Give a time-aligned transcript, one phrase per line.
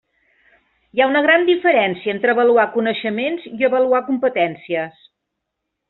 [0.97, 5.03] Hi ha una gran diferència entre avaluar coneixements i avaluar competències.